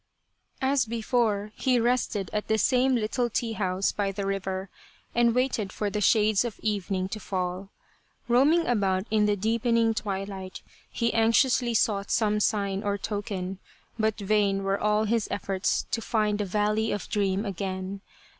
As 0.63 0.87
before, 0.87 1.51
he 1.55 1.79
rested 1.79 2.31
at 2.33 2.47
the 2.47 2.57
same 2.57 2.95
little 2.95 3.29
tea 3.29 3.51
house 3.53 3.91
by 3.91 4.11
the 4.11 4.25
river 4.25 4.71
and 5.13 5.35
waited 5.35 5.71
for 5.71 5.91
the 5.91 6.01
shades 6.01 6.43
of 6.43 6.59
evening 6.61 7.07
to 7.09 7.19
fall. 7.19 7.69
Roaming 8.27 8.65
about 8.65 9.05
in 9.11 9.27
the 9.27 9.35
deepening 9.35 9.93
twilight, 9.93 10.63
he 10.89 11.13
anxiously 11.13 11.75
sought 11.75 12.09
some 12.09 12.39
sign 12.39 12.81
or 12.81 12.97
token, 12.97 13.59
but 13.99 14.17
vain 14.17 14.63
were 14.63 14.79
all 14.81 15.03
his 15.03 15.27
efforts 15.29 15.85
to 15.91 16.01
find 16.01 16.39
the 16.39 16.45
valley 16.45 16.91
of 16.91 17.07
dream 17.07 17.45
again. 17.45 18.01